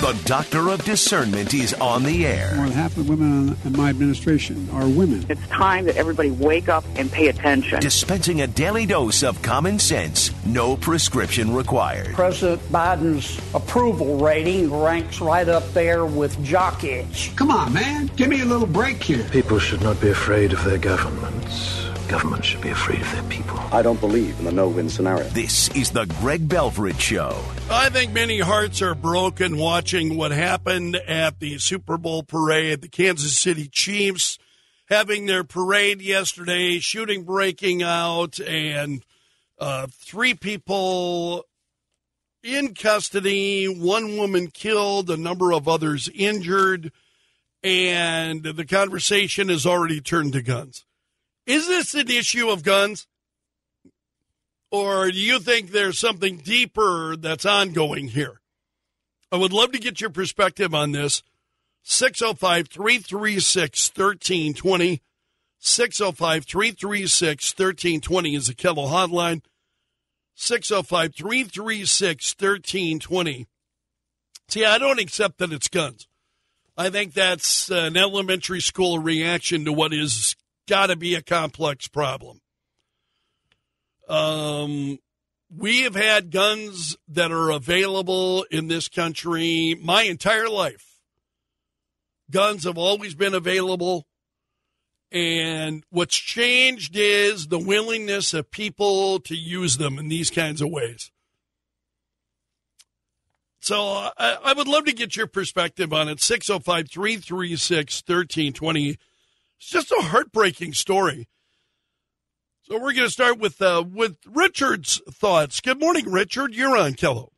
[0.00, 2.54] The Doctor of Discernment is on the air.
[2.56, 5.26] More than half the women in my administration are women.
[5.28, 7.80] It's time that everybody wake up and pay attention.
[7.80, 12.14] Dispensing a daily dose of common sense, no prescription required.
[12.14, 17.32] President Biden's approval rating ranks right up there with jock itch.
[17.36, 18.06] Come on, man.
[18.16, 19.22] Give me a little break here.
[19.24, 21.90] People should not be afraid of their governments.
[22.08, 23.58] Governments should be afraid of their people.
[23.70, 25.24] I don't believe in the no-win scenario.
[25.28, 27.38] This is the Greg Belfrage Show.
[27.72, 32.80] I think many hearts are broken watching what happened at the Super Bowl parade.
[32.80, 34.38] The Kansas City Chiefs
[34.88, 39.04] having their parade yesterday, shooting breaking out, and
[39.60, 41.44] uh, three people
[42.42, 46.90] in custody, one woman killed, a number of others injured,
[47.62, 50.84] and the conversation has already turned to guns.
[51.46, 53.06] Is this an issue of guns?
[54.70, 58.40] Or do you think there's something deeper that's ongoing here?
[59.32, 61.22] I would love to get your perspective on this.
[61.82, 65.02] 605 336 1320.
[65.58, 69.42] 605 336 1320 is the KELO hotline.
[70.34, 73.46] 605 336 1320.
[74.48, 76.08] See, I don't accept that it's guns.
[76.76, 80.34] I think that's an elementary school reaction to what is
[80.66, 82.40] got to be a complex problem.
[84.10, 84.98] Um,
[85.56, 90.98] we have had guns that are available in this country my entire life.
[92.30, 94.06] Guns have always been available.
[95.12, 100.70] And what's changed is the willingness of people to use them in these kinds of
[100.70, 101.10] ways.
[103.60, 106.20] So I, I would love to get your perspective on it.
[106.20, 108.88] 605 336 1320.
[108.90, 108.98] It's
[109.58, 111.28] just a heartbreaking story.
[112.70, 115.60] So we're going to start with uh, with Richard's thoughts.
[115.60, 116.54] Good morning, Richard.
[116.54, 117.30] You're on KELO.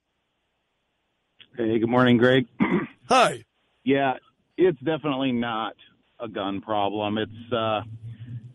[1.56, 2.46] Hey, good morning, Greg.
[3.08, 3.42] Hi.
[3.82, 4.12] Yeah,
[4.58, 5.72] it's definitely not
[6.20, 7.16] a gun problem.
[7.16, 7.80] It's uh,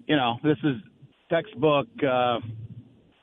[0.06, 0.76] you know, this is
[1.32, 2.42] textbook uh,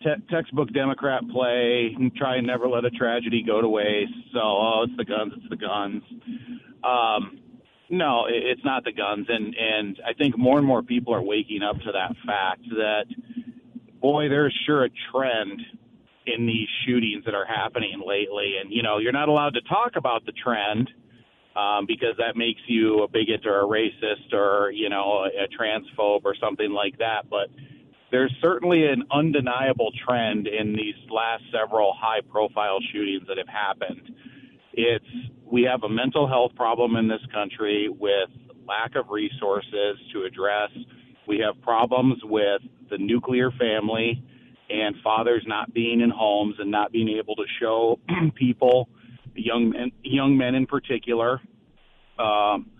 [0.02, 1.96] te- textbook Democrat play.
[2.16, 4.10] Try and never let a tragedy go to waste.
[4.32, 5.32] So, oh, it's the guns.
[5.36, 6.02] It's the guns.
[6.82, 7.38] Um,
[7.88, 11.62] no, it's not the guns, and and I think more and more people are waking
[11.62, 13.04] up to that fact that
[14.04, 15.62] boy, there's sure a trend
[16.26, 19.92] in these shootings that are happening lately, and you know you're not allowed to talk
[19.96, 20.90] about the trend
[21.56, 25.48] um, because that makes you a bigot or a racist or you know a, a
[25.48, 27.48] transphobe or something like that, but.
[28.10, 34.14] There's certainly an undeniable trend in these last several high profile shootings that have happened
[34.76, 35.04] it's
[35.50, 38.30] we have a mental health problem in this country with
[38.66, 40.70] lack of resources to address.
[41.26, 44.22] We have problems with the nuclear family
[44.68, 47.98] and fathers not being in homes and not being able to show
[48.34, 48.88] people,
[49.34, 51.40] young men, young men in particular,
[52.18, 52.70] um,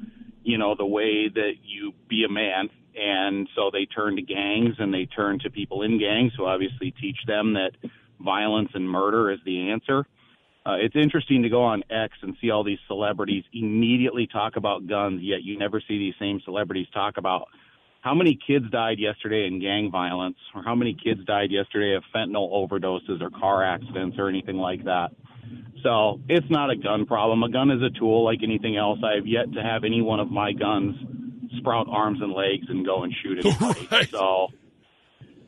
[0.42, 2.68] you know, the way that you be a man.
[2.96, 6.92] And so they turn to gangs and they turn to people in gangs who obviously
[7.00, 7.72] teach them that
[8.20, 10.06] violence and murder is the answer.
[10.66, 14.86] Uh, it's interesting to go on X and see all these celebrities immediately talk about
[14.86, 17.48] guns, yet you never see these same celebrities talk about
[18.04, 22.02] how many kids died yesterday in gang violence, or how many kids died yesterday of
[22.14, 25.08] fentanyl overdoses or car accidents or anything like that.
[25.82, 27.42] So it's not a gun problem.
[27.42, 28.98] A gun is a tool like anything else.
[29.02, 30.94] I have yet to have any one of my guns
[31.56, 33.88] sprout arms and legs and go and shoot anybody.
[33.90, 34.10] Right.
[34.10, 34.48] So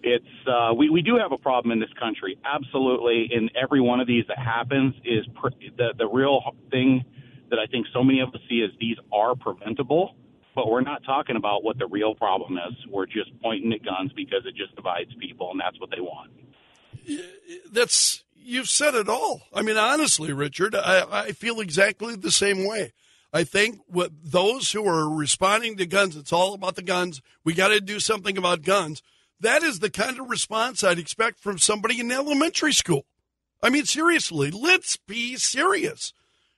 [0.03, 3.29] it's uh, we we do have a problem in this country, absolutely.
[3.33, 6.41] In every one of these that happens is pr- the the real
[6.71, 7.05] thing
[7.51, 10.17] that I think so many of us see is these are preventable,
[10.57, 12.75] but we're not talking about what the real problem is.
[12.91, 16.33] We're just pointing at guns because it just divides people, and that's what they want.
[17.71, 19.43] That's you've said it all.
[19.53, 22.95] I mean, honestly, Richard, I, I feel exactly the same way.
[23.33, 27.21] I think what those who are responding to guns, it's all about the guns.
[27.45, 29.03] We got to do something about guns.
[29.39, 33.05] That is the kind of response I'd expect from somebody in elementary school.
[33.63, 36.15] I mean, seriously, let's be serious.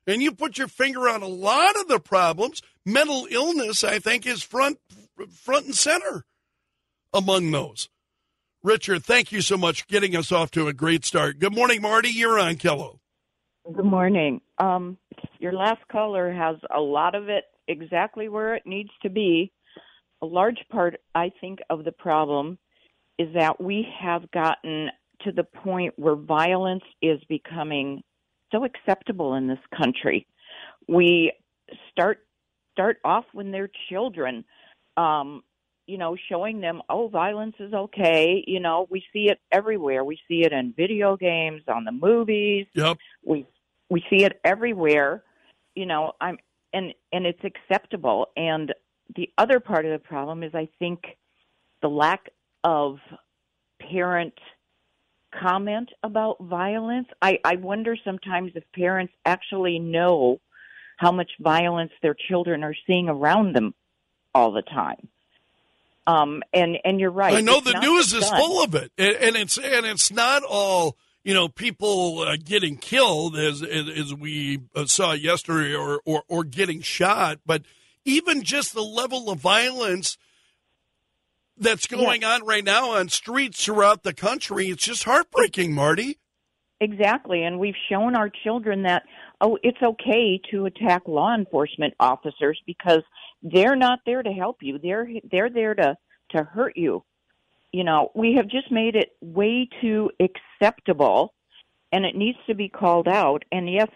[0.09, 2.63] And you put your finger on a lot of the problems.
[2.85, 4.79] Mental illness, I think, is front
[5.31, 6.25] front and center
[7.13, 7.91] among those.
[8.63, 11.39] Richard, thank you so much for getting us off to a great start.
[11.39, 12.09] Good morning, Marty.
[12.09, 13.01] You're on KELO.
[13.71, 14.41] Good morning.
[14.59, 14.97] Um,
[15.41, 19.53] your last caller has a lot of it exactly where it needs to be.
[20.23, 22.59] A large part, I think, of the problem
[23.19, 24.89] is that we have gotten
[25.21, 28.03] to the point where violence is becoming
[28.53, 30.27] so acceptable in this country.
[30.89, 31.33] We
[31.91, 32.19] start
[32.73, 34.45] start off when they're children,
[34.97, 35.43] um,
[35.87, 38.45] you know, showing them, oh, violence is okay.
[38.47, 40.05] You know, we see it everywhere.
[40.05, 42.67] We see it in video games, on the movies.
[42.75, 42.99] Yep.
[43.25, 43.47] We
[43.91, 45.25] we see it everywhere.
[45.75, 46.39] you know, I'm
[46.73, 48.29] and and it's acceptable.
[48.37, 48.75] And
[49.17, 51.01] the other part of the problem is, I think,
[51.83, 52.31] the lack
[52.65, 52.99] of
[53.81, 54.35] parent
[55.31, 57.09] comment about violence.
[57.21, 60.41] I, I wonder sometimes if parents actually know
[60.97, 63.75] how much violence their children are seeing around them
[64.35, 65.09] all the time.
[66.07, 67.35] Um, and and you're right.
[67.35, 70.97] I know the news is full of it, and, and it's and it's not all
[71.23, 76.23] you know people uh, getting killed as as, as we uh, saw yesterday, or, or
[76.27, 77.63] or getting shot, but
[78.07, 80.17] even just the level of violence
[81.61, 84.69] that's going on right now on streets throughout the country.
[84.69, 86.19] It's just heartbreaking, Marty.
[86.81, 89.03] Exactly, and we've shown our children that
[89.41, 93.03] oh, it's okay to attack law enforcement officers because
[93.43, 94.79] they're not there to help you.
[94.79, 95.97] They're they're there to
[96.31, 97.03] to hurt you.
[97.73, 101.35] You know, we have just made it way too acceptable,
[101.93, 103.45] and it needs to be called out.
[103.51, 103.89] And yes,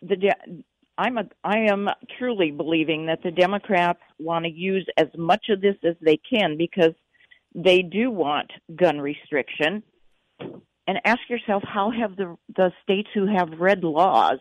[0.00, 0.64] the de-
[0.98, 1.88] I'm a I am
[2.18, 6.56] truly believing that the Democrats want to use as much of this as they can
[6.56, 6.94] because
[7.54, 9.82] they do want gun restriction
[10.86, 14.38] and ask yourself how have the the states who have red laws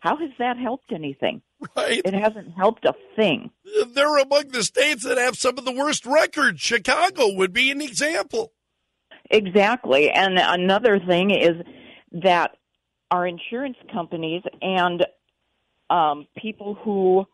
[0.00, 1.42] how has that helped anything
[1.76, 2.00] Right.
[2.04, 3.50] it hasn't helped a thing
[3.92, 6.60] They're among the states that have some of the worst records.
[6.62, 8.52] Chicago would be an example.
[9.30, 11.56] exactly and another thing is
[12.22, 12.56] that
[13.10, 15.04] our insurance companies and
[15.90, 17.26] um, people who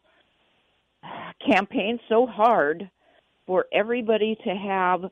[1.47, 2.91] campaign so hard
[3.46, 5.02] for everybody to have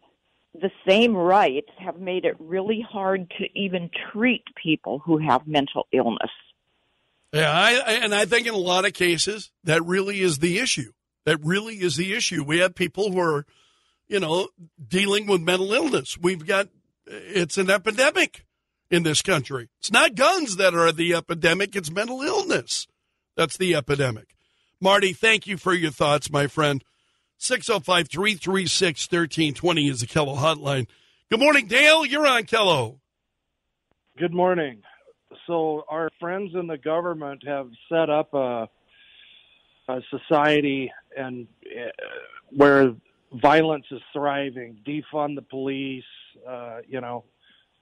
[0.54, 5.86] the same rights have made it really hard to even treat people who have mental
[5.92, 6.30] illness
[7.32, 10.92] Yeah, I, and I think in a lot of cases that really is the issue.
[11.24, 12.44] That really is the issue.
[12.44, 13.46] We have people who are,
[14.06, 14.48] you know,
[14.86, 16.18] dealing with mental illness.
[16.18, 16.68] We've got
[17.06, 18.44] it's an epidemic
[18.90, 19.70] in this country.
[19.80, 22.86] It's not guns that are the epidemic; it's mental illness
[23.36, 24.34] that's the epidemic.
[24.80, 26.84] Marty, thank you for your thoughts, my friend.
[27.44, 30.86] 605 336 1320 is the KELO hotline.
[31.30, 32.06] Good morning, Dale.
[32.06, 33.00] You're on KELO.
[34.16, 34.80] Good morning.
[35.46, 38.66] So our friends in the government have set up a,
[39.88, 41.90] a society and uh,
[42.48, 42.94] where
[43.34, 46.02] violence is thriving, defund the police,
[46.48, 47.24] uh, you know,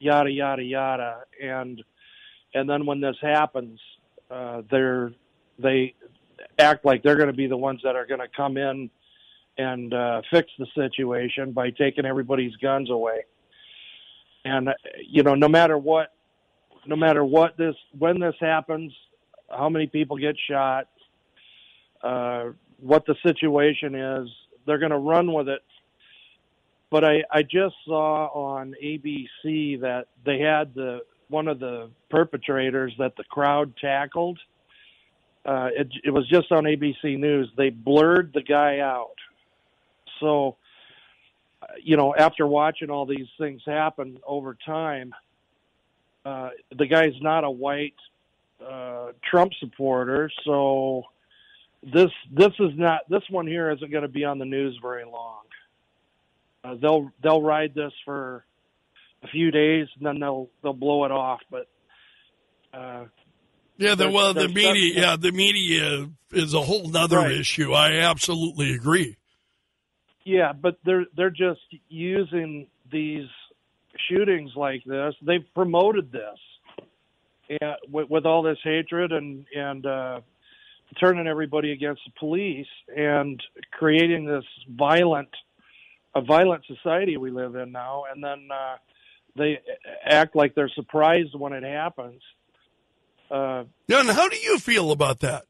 [0.01, 1.85] yada yada yada, and
[2.53, 3.79] and then when this happens,
[4.29, 5.13] uh, they're
[5.61, 5.95] they
[6.59, 8.91] act like they're going to be the ones that are going to come in
[9.59, 13.25] and uh, fix the situation by taking everybody's guns away.
[14.45, 14.75] And uh,
[15.07, 16.13] you know, no matter what
[16.87, 18.93] no matter what this when this happens,
[19.49, 20.89] how many people get shot,
[22.03, 22.47] uh,
[22.79, 24.29] what the situation is,
[24.67, 25.63] they're going to run with it.
[26.91, 32.93] But I, I just saw on ABC that they had the one of the perpetrators
[32.99, 34.39] that the crowd tackled.
[35.45, 37.51] Uh, it, it was just on ABC News.
[37.57, 39.15] They blurred the guy out.
[40.23, 40.57] So,
[41.61, 45.13] uh, you know, after watching all these things happen over time,
[46.25, 47.95] uh, the guy's not a white
[48.67, 51.03] uh, Trump supporter, so
[51.83, 55.05] this this is not this one here isn't going to be on the news very
[55.05, 55.41] long.
[56.63, 58.45] Uh, they'll they'll ride this for
[59.25, 61.41] a few days and then they'll they'll blow it off.
[61.51, 61.67] But
[62.73, 63.07] uh,
[63.79, 67.33] Yeah, the, well, the media, yeah, the media is a whole other Right.
[67.33, 67.73] issue.
[67.73, 69.17] I absolutely agree.
[70.25, 73.29] Yeah, but they're they're just using these
[74.09, 75.15] shootings like this.
[75.23, 76.39] They've promoted this
[77.49, 80.21] and with, with all this hatred and and uh,
[81.01, 85.29] turning everybody against the police and creating this violent
[86.15, 88.05] a violent society we live in now.
[88.13, 88.77] And then uh,
[89.37, 89.61] they
[90.05, 92.21] act like they're surprised when it happens.
[93.31, 95.45] Uh, and how do you feel about that?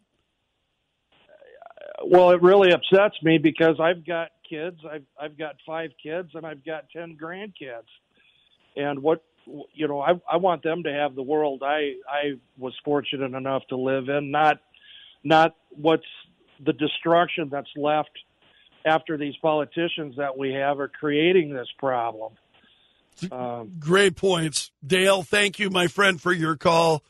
[2.05, 4.79] Well, it really upsets me because I've got kids.
[4.91, 7.89] I've I've got five kids and I've got ten grandkids.
[8.77, 9.23] And what
[9.75, 13.63] you know, I I want them to have the world I I was fortunate enough
[13.69, 14.61] to live in, not
[15.25, 16.07] not what's
[16.65, 18.11] the destruction that's left
[18.85, 22.33] after these politicians that we have are creating this problem.
[23.31, 24.71] Um, Great points.
[24.85, 27.03] Dale, thank you, my friend, for your call.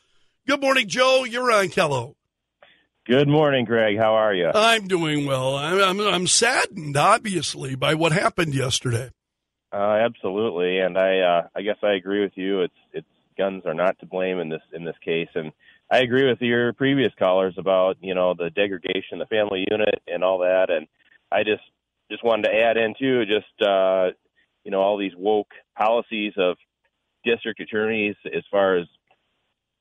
[0.47, 1.23] Good morning, Joe.
[1.23, 2.15] You're on KELO.
[3.05, 3.97] Good morning, Greg.
[3.97, 4.49] How are you?
[4.55, 5.57] I'm doing well.
[5.57, 9.09] I'm, I'm, I'm saddened, obviously, by what happened yesterday.
[9.73, 12.61] Uh, absolutely, and I uh, I guess I agree with you.
[12.61, 13.07] It's it's
[13.37, 15.51] guns are not to blame in this in this case, and
[15.91, 20.23] I agree with your previous callers about you know the degradation, the family unit, and
[20.23, 20.69] all that.
[20.69, 20.87] And
[21.29, 21.63] I just
[22.09, 24.11] just wanted to add in too, just uh,
[24.63, 26.55] you know all these woke policies of
[27.25, 28.87] district attorneys as far as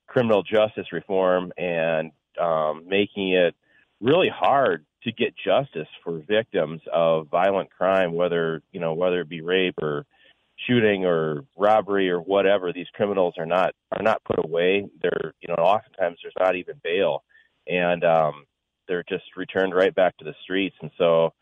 [0.08, 2.10] criminal justice reform and
[2.40, 3.54] um, making it
[4.00, 9.28] really hard to get justice for victims of violent crime, whether you know whether it
[9.28, 10.04] be rape or
[10.66, 12.72] shooting or robbery or whatever.
[12.72, 14.86] These criminals are not are not put away.
[15.02, 17.24] They're you know oftentimes there's not even bail,
[17.66, 18.44] and um,
[18.88, 20.76] they're just returned right back to the streets.
[20.82, 21.32] And so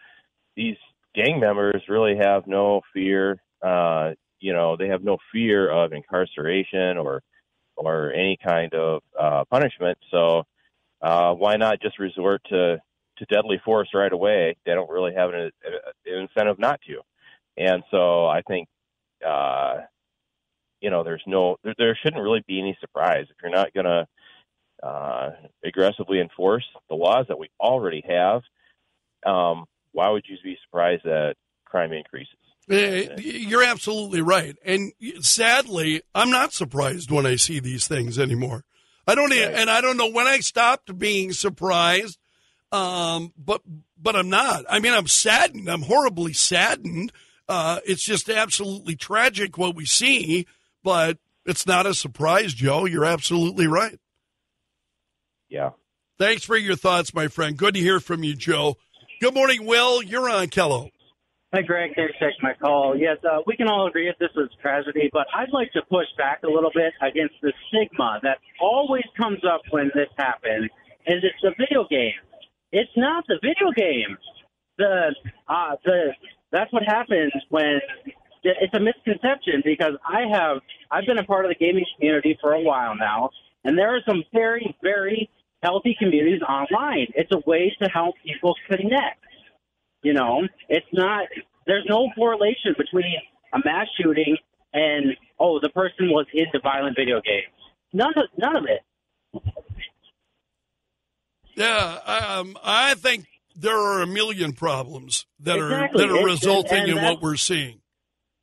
[0.56, 0.76] these
[1.14, 3.42] gang members really have no fear.
[3.62, 7.22] Uh, you know, they have no fear of incarceration or
[7.76, 9.98] or any kind of uh, punishment.
[10.10, 10.44] So
[11.02, 12.78] uh, why not just resort to
[13.18, 14.56] to deadly force right away?
[14.64, 17.00] They don't really have an, an incentive not to.
[17.56, 18.68] And so I think,
[19.26, 19.80] uh,
[20.80, 23.84] you know, there's no, there, there shouldn't really be any surprise if you're not going
[23.84, 25.30] to uh,
[25.62, 28.40] aggressively enforce the laws that we already have.
[29.26, 31.34] Um, why would you be surprised that
[31.66, 32.36] crime increases?
[32.70, 34.56] Eh, You're absolutely right.
[34.64, 38.64] And sadly, I'm not surprised when I see these things anymore.
[39.10, 42.18] I don't, e- and I don't know when I stopped being surprised.
[42.72, 43.62] Um, but,
[44.00, 44.64] but I'm not.
[44.68, 45.68] I mean, I'm saddened.
[45.68, 47.12] I'm horribly saddened.
[47.48, 50.46] Uh, it's just absolutely tragic what we see,
[50.84, 52.84] but it's not a surprise, Joe.
[52.84, 53.98] You're absolutely right.
[55.48, 55.70] Yeah.
[56.18, 57.56] Thanks for your thoughts, my friend.
[57.56, 58.76] Good to hear from you, Joe.
[59.20, 60.02] Good morning, Will.
[60.02, 60.90] You're on KELO.
[61.52, 61.90] Hi, Greg.
[61.96, 62.96] Thanks for taking my call.
[62.96, 66.06] Yes, uh, we can all agree that this is tragedy, but I'd like to push
[66.16, 70.70] back a little bit against the stigma that always comes up when this happens,
[71.06, 72.14] and it's the video game.
[72.70, 74.16] It's not the video game.
[74.78, 75.12] The
[75.48, 76.14] uh, the
[76.52, 77.80] that's what happens when
[78.44, 80.58] it's a misconception because I have
[80.92, 83.30] I've been a part of the gaming community for a while now,
[83.64, 85.28] and there are some very very
[85.64, 87.08] healthy communities online.
[87.16, 89.18] It's a way to help people connect.
[90.02, 91.26] You know, it's not.
[91.66, 93.14] There's no correlation between
[93.52, 94.36] a mass shooting
[94.72, 97.52] and oh, the person was into violent video games.
[97.92, 98.80] None of none of it.
[101.56, 101.98] Yeah,
[102.38, 106.04] um, I think there are a million problems that Exactly.
[106.04, 107.80] are that are It's- resulting in what we're seeing.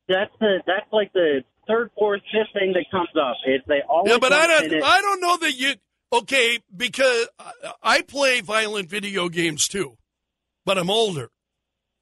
[0.08, 3.36] That's the that's like the third, fourth, fifth thing that comes up.
[3.46, 4.72] Is they always Yeah, but I don't.
[4.72, 5.74] it- I don't know that you.
[6.12, 9.98] Okay, because I- I play violent video games too,
[10.64, 11.30] but I'm older.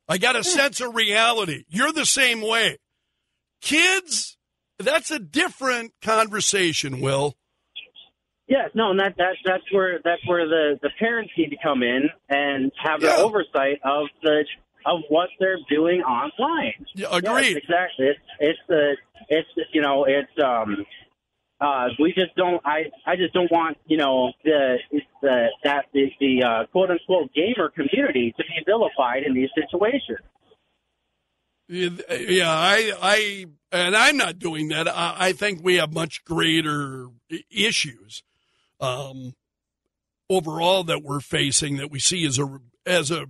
[0.09, 1.65] I got a sense of reality.
[1.69, 2.79] You're the same way.
[3.61, 4.37] Kids,
[4.79, 7.01] that's a different conversation.
[7.01, 7.35] Will.
[8.49, 11.83] Yes, no, and that, that that's where that's where the, the parents need to come
[11.83, 13.17] in and have the Yeah.
[13.17, 14.45] oversight of the
[14.85, 16.87] of what they're doing online.
[16.95, 17.55] Yeah, agreed.
[17.55, 18.07] Yes, exactly.
[18.07, 18.97] It's it's the
[19.29, 20.87] it's you know it's um
[21.61, 24.79] uh we just don't I I just don't want you know the
[25.23, 30.19] the that the, the uh, quote unquote gamer community to be vilified in these situations.
[31.69, 34.87] Yeah, I, I, and I'm not doing that.
[34.87, 37.09] I, I think we have much greater
[37.51, 38.23] issues,
[38.81, 39.35] um,
[40.31, 43.27] overall that we're facing that we see as a, as a,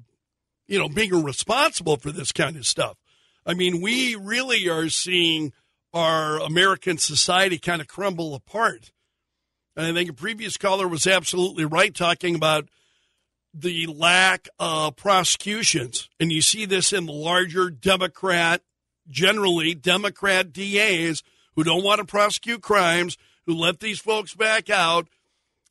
[0.67, 2.99] you know, being responsible for this kind of stuff.
[3.47, 5.55] I mean, we really are seeing
[5.97, 8.93] our American society kind of crumble apart.
[9.75, 12.69] And I think a previous caller was absolutely right talking about
[13.55, 16.11] the lack of prosecutions.
[16.21, 18.61] And you see this in the larger Democrat,
[19.09, 21.23] generally Democrat DAs
[21.55, 25.09] who don't want to prosecute crimes, who let these folks back out.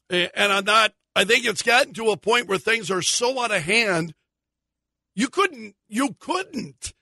[0.10, 3.54] And I'm not, I think it's gotten to a point where things are so out
[3.54, 4.16] of hand.
[5.14, 6.94] You couldn't, you couldn't,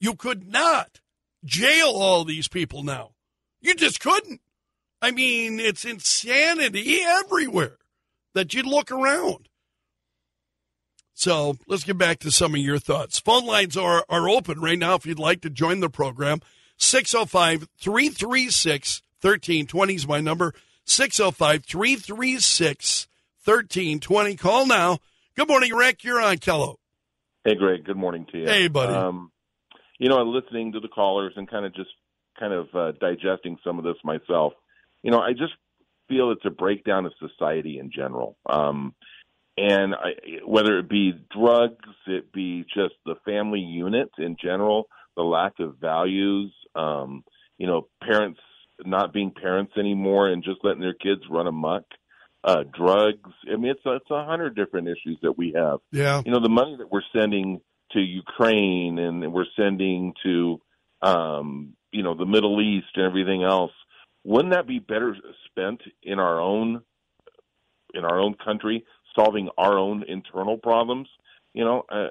[0.00, 1.00] you could not
[1.44, 3.10] jail all these people now.
[3.60, 4.40] You just couldn't.
[5.00, 7.78] I mean, it's insanity everywhere
[8.34, 9.48] that you look around.
[11.14, 13.18] So let's get back to some of your thoughts.
[13.20, 16.40] Phone lines are, are open right now if you'd like to join the program.
[16.76, 20.52] 605 336 1320 is my number.
[20.84, 23.06] 605 336
[23.44, 24.36] 1320.
[24.36, 24.98] Call now.
[25.36, 26.04] Good morning, Rick.
[26.04, 26.76] You're on KELO.
[27.44, 27.84] Hey, Greg.
[27.84, 28.46] Good morning to you.
[28.46, 28.94] Hey, buddy.
[28.94, 29.30] Um,
[29.98, 31.90] you know, listening to the callers and kind of just
[32.38, 34.54] kind of uh, digesting some of this myself.
[35.02, 35.52] You know, I just
[36.08, 38.36] feel it's a breakdown of society in general.
[38.46, 38.94] Um,
[39.56, 45.22] and I, whether it be drugs, it be just the family unit in general, the
[45.22, 47.24] lack of values, um,
[47.58, 48.40] you know, parents
[48.84, 51.84] not being parents anymore and just letting their kids run amok,
[52.42, 53.30] uh, drugs.
[53.50, 55.78] I mean, it's it's a hundred different issues that we have.
[55.92, 56.22] Yeah.
[56.24, 57.60] You know, the money that we're sending
[57.94, 60.60] to Ukraine and we're sending to,
[61.02, 63.72] um, you know, the Middle East and everything else.
[64.24, 66.82] Wouldn't that be better spent in our own,
[67.94, 68.84] in our own country,
[69.16, 71.08] solving our own internal problems?
[71.52, 72.08] You know, uh,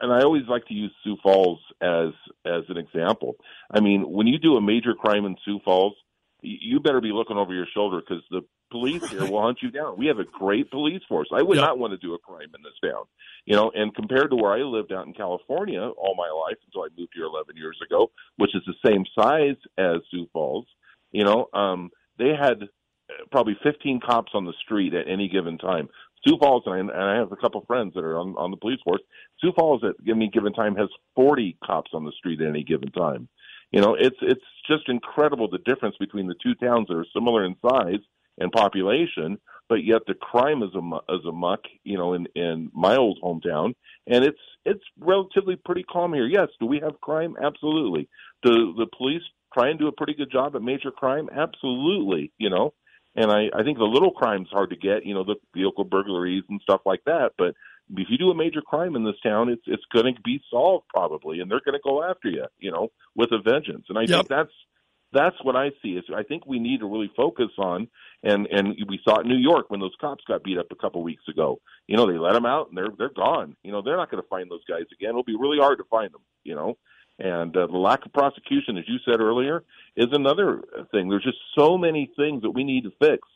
[0.00, 2.10] and I always like to use Sioux Falls as
[2.46, 3.36] as an example.
[3.70, 5.94] I mean, when you do a major crime in Sioux Falls,
[6.42, 9.96] you better be looking over your shoulder because the police here will hunt you down.
[9.96, 11.28] We have a great police force.
[11.32, 11.66] I would Yep.
[11.66, 13.04] not want to do a crime in this town,
[13.44, 13.70] you know.
[13.74, 17.12] And compared to where I lived out in California all my life until I moved
[17.14, 20.66] here 11 years ago, which is the same size as Sioux Falls,
[21.12, 25.58] you know, um, they had uh, probably 15 cops on the street at any given
[25.58, 25.88] time.
[26.26, 28.56] Sioux Falls, and I, and I have a couple friends that are on, on the
[28.58, 29.00] police force.
[29.40, 32.90] Sioux Falls at any given time has 40 cops on the street at any given
[32.92, 33.28] time.
[33.72, 37.44] You know, it's it's just incredible the difference between the two towns that are similar
[37.44, 38.00] in size
[38.40, 41.60] and population, but yet the crime is a is a muck.
[41.84, 43.74] You know, in in my old hometown,
[44.06, 46.26] and it's it's relatively pretty calm here.
[46.26, 47.36] Yes, do we have crime?
[47.40, 48.08] Absolutely.
[48.42, 49.22] Do the police
[49.54, 51.28] try and do a pretty good job at major crime?
[51.32, 52.32] Absolutely.
[52.38, 52.74] You know,
[53.14, 56.44] and I, I think the little crimes hard to get, you know, the vehicle burglaries
[56.48, 57.32] and stuff like that.
[57.36, 57.54] But
[57.96, 60.86] if you do a major crime in this town, it's it's going to be solved
[60.94, 63.86] probably, and they're going to go after you, you know, with a vengeance.
[63.88, 64.16] And I Yep.
[64.16, 64.52] think that's
[65.12, 65.90] that's what I see.
[65.90, 67.88] Is I think we need to really focus on,
[68.22, 70.76] and and we saw it in New York when those cops got beat up a
[70.76, 71.60] couple weeks ago.
[71.86, 73.56] You know, they let them out and they're they're gone.
[73.62, 75.10] You know, they're not going to find those guys again.
[75.10, 76.22] It'll be really hard to find them.
[76.44, 76.78] You know.
[77.18, 79.62] And uh, the lack of prosecution, as you said earlier,
[79.94, 81.10] is another thing.
[81.10, 83.28] There's just so many things that we need to fix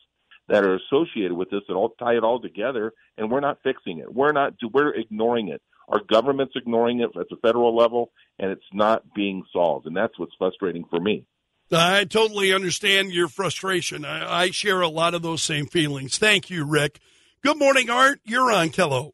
[0.47, 3.99] that are associated with this that all tie it all together, and we're not fixing
[3.99, 4.11] it.
[4.11, 4.53] We're not.
[4.73, 5.61] We're ignoring it.
[5.87, 9.85] Our government's ignoring it at the federal level, and it's not being solved.
[9.85, 11.25] And that's what's frustrating for me.
[11.71, 14.05] I totally understand your frustration.
[14.05, 16.17] I, I share a lot of those same feelings.
[16.17, 16.99] Thank you, Rick.
[17.41, 18.19] Good morning, Art.
[18.23, 19.13] You're on KELO.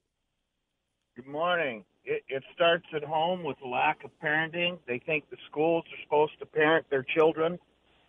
[1.16, 1.86] Good morning.
[2.04, 4.80] It, it starts at home with lack of parenting.
[4.86, 7.58] They think the schools are supposed to parent their children,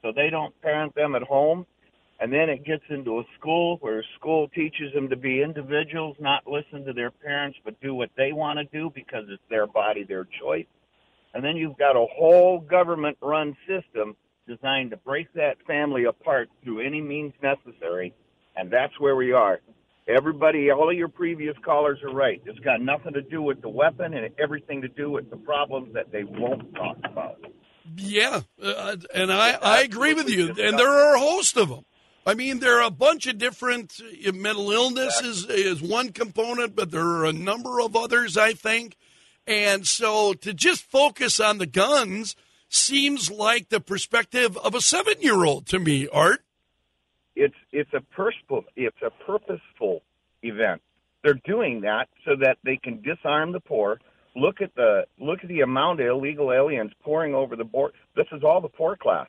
[0.01, 1.67] so they don't parent them at home.
[2.19, 6.47] And then it gets into a school where school teaches them to be individuals, not
[6.47, 10.05] listen to their parents, but do what they want to do because it's their body,
[10.05, 10.67] their choice.
[11.35, 16.49] And then you've got a whole government run system designed to break that family apart
[16.63, 18.15] through any means necessary.
[18.57, 19.61] And that's where we are.
[20.09, 22.43] Everybody, all of your previous callers are right.
[22.45, 25.95] It's got nothing to do with the weapon and everything to do with the problems
[25.95, 27.39] that they won't talk about.
[27.97, 30.49] Yeah, uh, and I, I agree with you.
[30.49, 31.85] And there are a host of them.
[32.25, 36.77] I mean, there are a bunch of different uh, mental illness is, is one component,
[36.77, 38.97] but there are a number of others, I think.
[39.47, 42.37] And so to just focus on the guns
[42.75, 46.43] seems like the perspective of a seven year old to me, Art.
[47.35, 50.03] It's it's a purposeful it's a purposeful
[50.43, 50.83] event.
[51.23, 54.01] They're doing that so that they can disarm the poor.
[54.35, 57.93] Look at the look at the amount of illegal aliens pouring over the board.
[58.17, 59.29] This is all the poor class.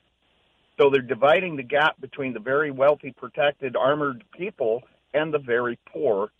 [0.79, 4.81] So they're dividing the gap between the very wealthy, protected, armored people
[5.13, 6.31] and the very poor.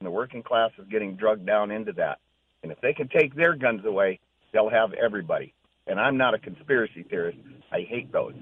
[0.00, 2.18] And the working class is getting drugged down into that.
[2.62, 4.20] And if they can take their guns away,
[4.52, 5.54] they'll have everybody.
[5.88, 7.38] And I'm not a conspiracy theorist.
[7.72, 8.34] I hate those.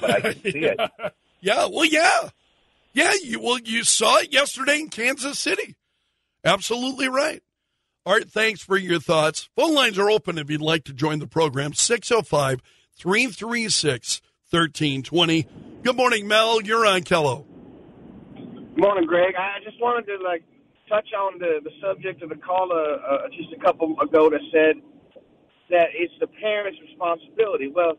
[0.00, 0.80] But I can see it.
[1.40, 2.30] Yeah, well, yeah,
[2.92, 3.12] yeah.
[3.22, 5.76] You well, you saw it yesterday in Kansas City.
[6.44, 7.42] Absolutely right.
[8.06, 9.48] Art, thanks for your thoughts.
[9.56, 11.72] Phone lines are open if you'd like to join the program.
[11.72, 12.62] 605
[12.96, 15.48] 336 1320.
[15.82, 16.62] Good morning, Mel.
[16.62, 17.44] You're on KELO.
[18.76, 19.34] Morning, Greg.
[19.36, 20.44] I just wanted to like
[20.88, 24.80] touch on the the subject of the caller uh, just a couple ago that said
[25.70, 27.72] that it's the parents' responsibility.
[27.74, 27.98] Well,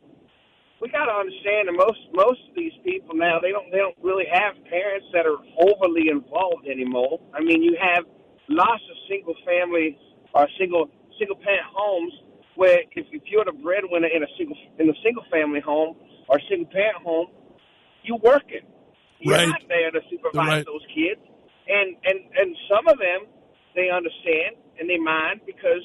[0.82, 3.98] we got to understand that most most of these people now they don't they don't
[4.02, 7.20] really have parents that are overly involved anymore.
[7.34, 8.06] I mean, you have
[8.48, 9.98] lots of single family
[10.34, 12.14] or single single parent homes
[12.56, 15.98] where if, if you're the breadwinner in a single in a single family home
[16.30, 17.28] or single parent home,
[18.04, 18.66] you're working.
[19.20, 19.50] You're Right.
[19.50, 20.66] not there to supervise Right.
[20.66, 21.22] those kids,
[21.68, 23.26] and and and some of them
[23.74, 25.82] they understand and they mind because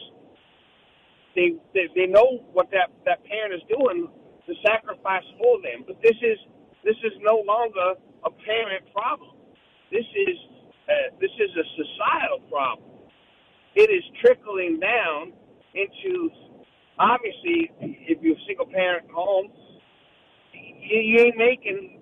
[1.37, 4.09] they they, they know what that that parent is doing
[4.47, 5.85] to sacrifice for them.
[5.87, 6.39] But this is
[6.85, 9.37] this is no longer a parent problem.
[9.93, 10.37] This is
[10.89, 12.89] uh, this is a societal problem.
[13.77, 15.33] It is trickling down
[15.75, 16.31] into
[16.99, 19.53] obviously if you're a single parent home,
[20.55, 22.01] you, you ain't making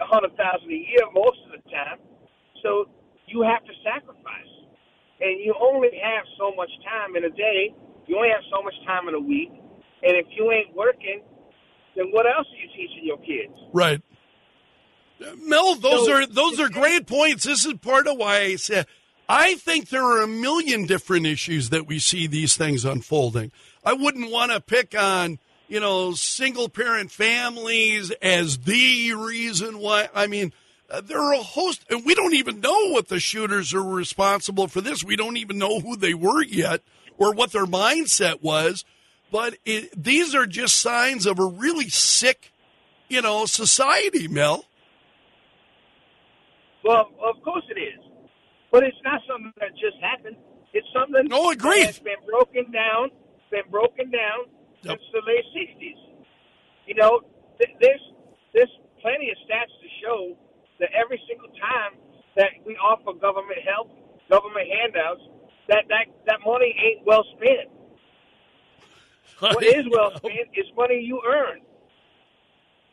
[0.00, 1.98] a hundred thousand a year most of the time,
[2.62, 2.86] so
[3.26, 4.52] you have to sacrifice,
[5.20, 7.74] and you only have so much time in a day.
[8.08, 11.22] You only have so much time in a week, and if you ain't working,
[11.94, 13.52] then what else are you teaching your kids?
[13.72, 14.00] Right.
[15.36, 17.44] Mel, those So- are those are great points.
[17.44, 18.86] This is part of why I said
[19.28, 23.52] I think there are a million different issues that we see these things unfolding.
[23.84, 30.08] I wouldn't want to pick on, you know, single parent families as the reason why.
[30.14, 30.54] I mean,
[30.88, 34.66] uh, there are a host, and we don't even know what the shooters are responsible
[34.66, 35.04] for this.
[35.04, 36.80] We don't even know who they were yet
[37.18, 38.84] or what their mindset was.
[39.30, 42.52] But it, these are just signs of a really sick,
[43.08, 44.64] you know, society, Mel.
[46.82, 48.00] Well, of course it is,
[48.72, 50.36] but it's not something that just happened.
[50.72, 51.84] It's something no, agreed.
[51.84, 53.10] that's been broken down,
[53.50, 54.48] been broken down
[54.80, 54.96] yep.
[54.96, 56.00] since the late '60s.
[56.86, 57.20] You know,
[57.58, 58.04] th- there's
[58.54, 60.36] there's plenty of stats to show
[60.80, 62.00] that every single time
[62.36, 63.90] that we offer government help,
[64.30, 65.20] government handouts,
[65.68, 67.70] that that that money ain't well spent.
[69.40, 71.60] what is well spent is money you earn,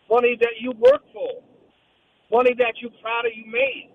[0.09, 1.29] money that you work for,
[2.31, 3.91] money that you're proud of you made.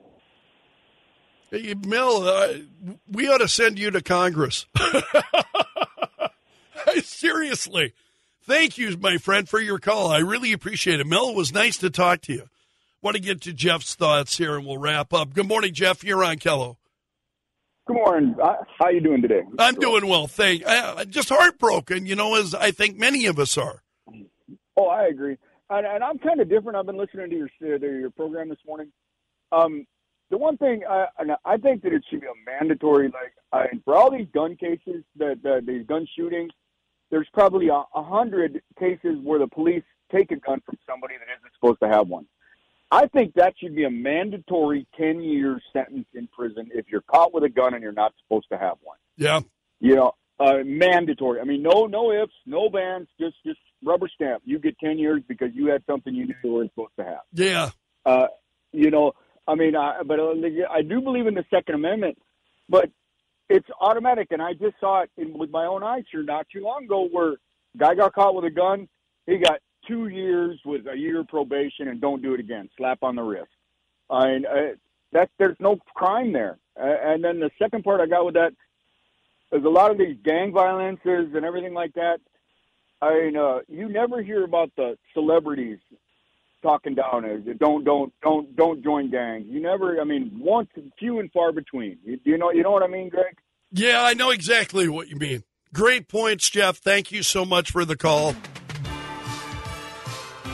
[1.50, 2.54] Hey, Mel, uh,
[3.10, 4.66] we ought to send you to Congress.
[7.02, 7.92] Seriously.
[8.44, 10.10] Thank you, my friend, for your call.
[10.10, 11.06] I really appreciate it.
[11.06, 12.48] Mel, it was nice to talk to you.
[13.02, 15.34] Want to get to Jeff's thoughts here, and we'll wrap up.
[15.34, 16.04] Good morning, Jeff.
[16.04, 16.76] You're on KELO.
[17.90, 18.36] Good morning.
[18.40, 19.42] Uh, how you doing today?
[19.58, 20.62] I'm doing well, thank.
[20.64, 23.82] I, just heartbroken, you know, as I think many of us are.
[24.76, 25.36] Oh, I agree,
[25.70, 26.78] and, and I'm kind of different.
[26.78, 27.48] I've been listening to your
[27.80, 28.92] to your program this morning.
[29.50, 29.88] Um,
[30.30, 31.06] the one thing I,
[31.44, 35.02] I think that it should be a mandatory, like I, for all these gun cases,
[35.16, 36.52] that the, these gun shootings,
[37.10, 41.26] there's probably a, a hundred cases where the police take a gun from somebody that
[41.40, 42.26] isn't supposed to have one.
[42.90, 47.32] I think that should be a mandatory 10 year sentence in prison if you're caught
[47.32, 48.98] with a gun and you're not supposed to have one.
[49.16, 49.40] Yeah.
[49.78, 51.40] You know, uh, mandatory.
[51.40, 54.42] I mean, no, no ifs, no bans, just, just rubber stamp.
[54.44, 57.20] You get 10 years because you had something you knew you weren't supposed to have.
[57.32, 57.70] Yeah.
[58.04, 58.26] Uh,
[58.72, 59.12] you know,
[59.46, 60.34] I mean, I, but uh,
[60.70, 62.18] I do believe in the Second Amendment,
[62.68, 62.90] but
[63.48, 64.28] it's automatic.
[64.30, 67.08] And I just saw it in, with my own eyes here not too long ago
[67.10, 67.34] where
[67.76, 68.88] guy got caught with a gun.
[69.26, 72.68] He got two years with a year probation and don't do it again.
[72.76, 73.50] Slap on the wrist.
[74.08, 74.74] I mean, uh,
[75.12, 76.58] that there's no crime there.
[76.76, 78.52] And then the second part I got with that
[79.52, 82.20] is a lot of these gang violences and everything like that.
[83.02, 85.78] I mean, uh, you never hear about the celebrities
[86.62, 89.46] talking down as don't don't don't don't join gangs.
[89.48, 90.00] You never.
[90.00, 91.98] I mean, once few and far between.
[92.04, 93.38] You, you know you know what I mean, Greg?
[93.72, 95.44] Yeah, I know exactly what you mean.
[95.72, 96.78] Great points, Jeff.
[96.78, 98.34] Thank you so much for the call.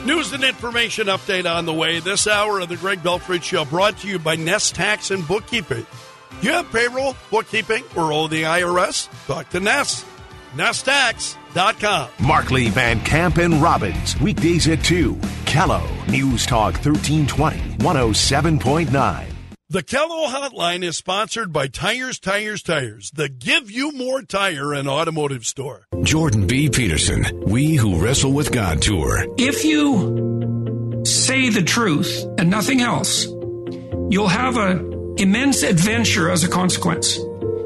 [0.07, 1.99] News and information update on the way.
[1.99, 5.85] This hour of the Greg Belfrage Show brought to you by Nest Tax and Bookkeeping.
[6.41, 9.09] You have payroll, bookkeeping, or owe the IRS?
[9.27, 10.05] Talk to Nest.
[10.55, 12.09] NestTax.com.
[12.25, 14.17] Markley, Van Camp, and Robbins.
[14.21, 15.19] Weekdays at 2.
[15.45, 15.83] KELO.
[16.07, 17.83] News Talk 1320.
[17.83, 19.36] 107.9.
[19.69, 24.87] The KELO Hotline is sponsored by Tires, Tires, Tires, the Give You More Tire and
[24.87, 25.87] Automotive Store.
[26.03, 26.69] Jordan B.
[26.69, 29.25] Peterson, We Who Wrestle with God Tour.
[29.37, 36.47] If you say the truth and nothing else, you'll have an immense adventure as a
[36.47, 37.17] consequence.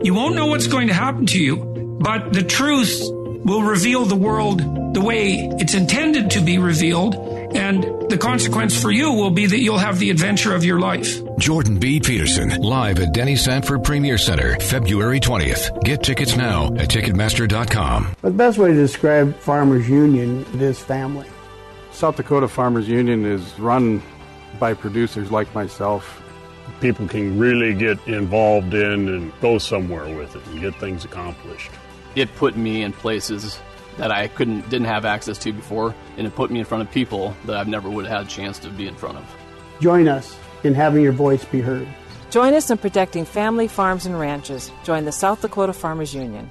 [0.01, 1.57] You won't know what's going to happen to you,
[2.01, 2.99] but the truth
[3.45, 4.59] will reveal the world
[4.95, 7.13] the way it's intended to be revealed
[7.55, 11.21] and the consequence for you will be that you'll have the adventure of your life.
[11.41, 11.99] Jordan B.
[11.99, 15.83] Peterson, live at Denny Sanford Premier Center, February 20th.
[15.83, 18.15] Get tickets now at Ticketmaster.com.
[18.21, 21.27] The best way to describe Farmers Union is family.
[21.89, 24.03] South Dakota Farmers Union is run
[24.59, 26.21] by producers like myself.
[26.79, 31.71] People can really get involved in and go somewhere with it and get things accomplished.
[32.13, 33.59] It put me in places
[33.97, 36.93] that I couldn't didn't have access to before, and it put me in front of
[36.93, 39.25] people that I've never would have had a chance to be in front of.
[39.79, 41.87] Join us in having your voice be heard.
[42.29, 44.71] Join us in protecting family farms and ranches.
[44.83, 46.49] Join the South Dakota Farmers Union.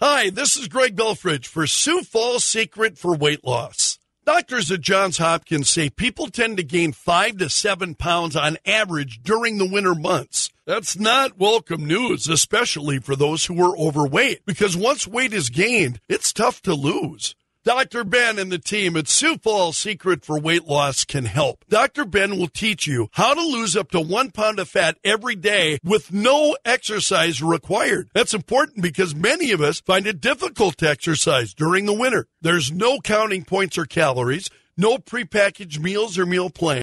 [0.00, 3.98] Hi, this is Greg Belfrage for Sioux Falls Secret for Weight Loss.
[4.24, 9.22] Doctors at Johns Hopkins say people tend to gain five to seven pounds on average
[9.22, 10.50] during the winter months.
[10.66, 16.00] That's not welcome news, especially for those who are overweight, because once weight is gained,
[16.08, 17.34] it's tough to lose.
[17.62, 18.04] Dr.
[18.04, 21.62] Ben and the team at Sioux Falls Secret for Weight Loss can help.
[21.68, 22.06] Dr.
[22.06, 25.78] Ben will teach you how to lose up to one pound of fat every day
[25.84, 28.08] with no exercise required.
[28.14, 32.28] That's important because many of us find it difficult to exercise during the winter.
[32.40, 36.78] There's no counting points or calories, no prepackaged meals or meal plans.